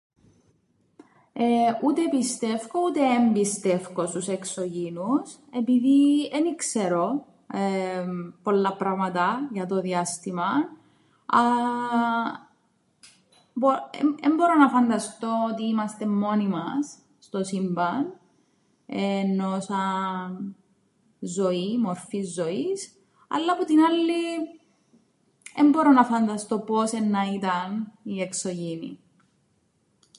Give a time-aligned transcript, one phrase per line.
[1.33, 7.25] Εεε ούτε πιστε΄υκω ούτε εν πιστεύκω στους εξωγήνιους, επειδή εν ι-ξέρω
[8.43, 10.69] πολλά πράματα για το διάστημαν.
[14.21, 18.19] Εν μπορώ να φανταστώ ότι είμαστεν μόνοι μας στο σύμπαν,
[18.85, 20.55] εννοώ σαν
[21.19, 22.95] ζωή, μορφή ζωής,
[23.27, 24.21] αλλά που την άλλη
[25.55, 28.99] εν μπορώ να φανταστώ πώς εννά ήταν οι εξωγήινοι.